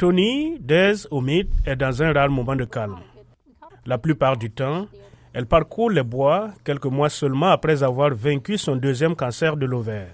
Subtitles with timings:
[0.00, 3.00] Tony Des Omid est dans un rare moment de calme.
[3.84, 4.86] La plupart du temps,
[5.34, 10.08] elle parcourt les bois quelques mois seulement après avoir vaincu son deuxième cancer de l'ovaire.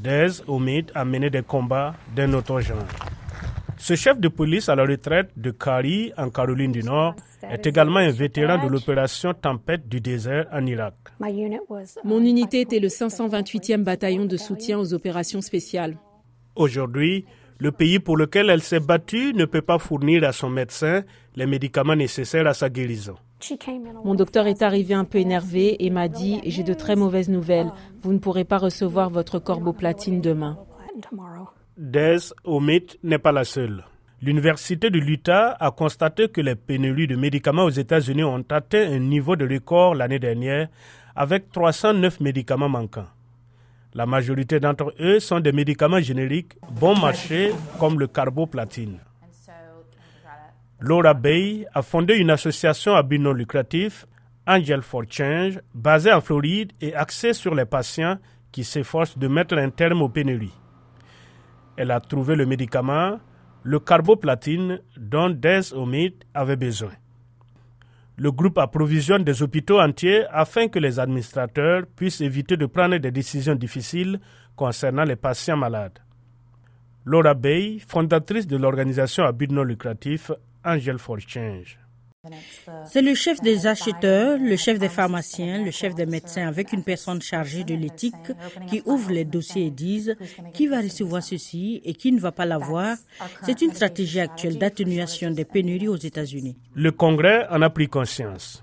[0.00, 2.86] Des Omid a mené des combats d'un autre genre.
[3.76, 7.98] Ce chef de police à la retraite de Kari, en Caroline du Nord, est également
[7.98, 10.94] un vétéran de l'opération Tempête du désert en Irak.
[12.04, 15.96] Mon unité était le 528e bataillon de soutien aux opérations spéciales.
[16.54, 17.24] Aujourd'hui,
[17.60, 21.02] le pays pour lequel elle s'est battue ne peut pas fournir à son médecin
[21.36, 23.16] les médicaments nécessaires à sa guérison.
[24.04, 27.70] Mon docteur est arrivé un peu énervé et m'a dit J'ai de très mauvaises nouvelles.
[28.02, 30.58] Vous ne pourrez pas recevoir votre corboplatine demain.
[31.76, 33.84] Des Omid n'est pas la seule.
[34.22, 38.98] L'Université de l'Utah a constaté que les pénuries de médicaments aux États-Unis ont atteint un
[38.98, 40.68] niveau de record l'année dernière
[41.16, 43.06] avec 309 médicaments manquants.
[43.92, 48.98] La majorité d'entre eux sont des médicaments génériques bon marché comme le carboplatine.
[50.78, 54.06] Laura Bay a fondé une association à but non lucratif,
[54.46, 58.16] Angel for Change, basée en Floride et axée sur les patients
[58.52, 60.54] qui s'efforcent de mettre un terme aux pénuries.
[61.76, 63.18] Elle a trouvé le médicament,
[63.62, 66.92] le carboplatine, dont Des Omid avait besoin.
[68.22, 73.10] Le groupe approvisionne des hôpitaux entiers afin que les administrateurs puissent éviter de prendre des
[73.10, 74.20] décisions difficiles
[74.56, 75.98] concernant les patients malades.
[77.06, 81.78] Laura Bay, fondatrice de l'organisation à but non lucratif Angel for Change.
[82.84, 86.84] C'est le chef des acheteurs, le chef des pharmaciens, le chef des médecins avec une
[86.84, 88.14] personne chargée de l'éthique
[88.68, 90.14] qui ouvre les dossiers et disent
[90.52, 92.98] qui va recevoir ceci et qui ne va pas l'avoir.
[93.44, 96.56] C'est une stratégie actuelle d'atténuation des pénuries aux États-Unis.
[96.74, 98.62] Le Congrès en a pris conscience.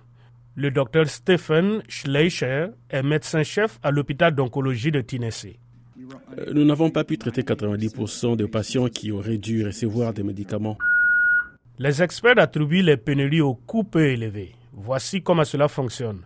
[0.56, 5.58] Le docteur Stephen Schleicher est médecin-chef à l'hôpital d'oncologie de Tennessee.
[6.38, 10.78] Euh, nous n'avons pas pu traiter 90% des patients qui auraient dû recevoir des médicaments.
[11.80, 14.56] Les experts attribuent les pénuries au coût peu élevé.
[14.74, 16.26] Voici comment cela fonctionne.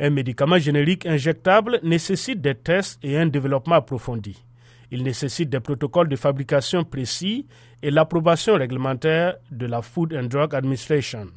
[0.00, 4.42] Un médicament générique injectable nécessite des tests et un développement approfondi.
[4.90, 7.46] Il nécessite des protocoles de fabrication précis
[7.80, 11.28] et l'approbation réglementaire de la Food and Drug Administration.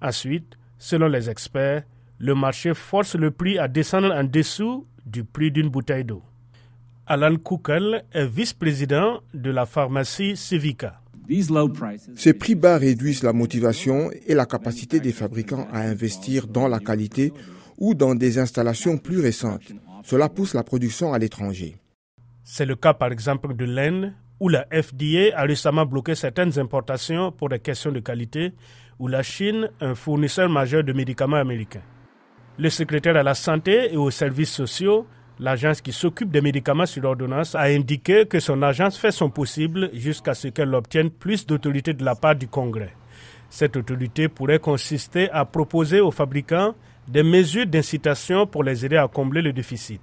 [0.00, 1.84] Ensuite, selon les experts,
[2.18, 6.22] le marché force le prix à descendre en dessous du prix d'une bouteille d'eau.
[7.06, 11.00] Alan Kukel est vice-président de la pharmacie Civica.
[12.16, 16.78] Ces prix bas réduisent la motivation et la capacité des fabricants à investir dans la
[16.78, 17.32] qualité
[17.78, 19.72] ou dans des installations plus récentes.
[20.02, 21.76] Cela pousse la production à l'étranger.
[22.44, 27.30] C'est le cas par exemple de l'Inde, où la FDA a récemment bloqué certaines importations
[27.30, 28.52] pour des questions de qualité,
[28.98, 31.82] ou la Chine, un fournisseur majeur de médicaments américains.
[32.58, 35.06] Le secrétaire à la santé et aux services sociaux
[35.38, 39.90] L'agence qui s'occupe des médicaments sur ordonnance a indiqué que son agence fait son possible
[39.94, 42.94] jusqu'à ce qu'elle obtienne plus d'autorité de la part du Congrès.
[43.48, 46.74] Cette autorité pourrait consister à proposer aux fabricants
[47.08, 50.00] des mesures d'incitation pour les aider à combler le déficit.